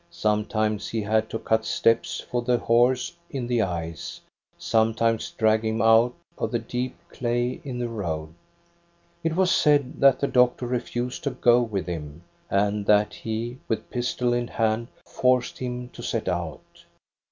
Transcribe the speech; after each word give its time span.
Sometimes 0.09 0.89
he 0.89 1.03
had 1.03 1.29
to 1.29 1.37
cut 1.37 1.63
steps 1.63 2.19
for 2.21 2.41
the 2.41 2.57
horse 2.57 3.13
in 3.29 3.45
the 3.45 3.61
ice, 3.61 4.19
some 4.57 4.95
times 4.95 5.29
drag 5.37 5.63
him 5.63 5.79
out 5.79 6.15
of 6.39 6.49
the 6.49 6.57
deep 6.57 6.95
clay 7.09 7.61
in 7.63 7.77
the 7.77 7.87
road. 7.87 8.33
It 9.23 9.35
was 9.35 9.51
said 9.51 9.99
that 9.99 10.19
the 10.19 10.25
doctor 10.27 10.65
refused 10.65 11.23
to 11.25 11.29
go 11.29 11.61
with 11.61 11.85
him, 11.85 12.23
and 12.49 12.83
that 12.87 13.13
he, 13.13 13.59
with 13.67 13.91
pistol 13.91 14.33
in 14.33 14.47
hand, 14.47 14.87
forced 15.05 15.59
him 15.59 15.89
to 15.89 16.01
set 16.01 16.27
out. 16.27 16.83